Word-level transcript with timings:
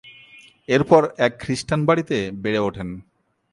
এরপর 0.69 1.01
এক 1.17 1.33
খ্রিস্টান 1.39 1.79
বাড়িতে 1.85 2.17
বেড়ে 2.43 2.59
ওঠেন। 2.59 2.89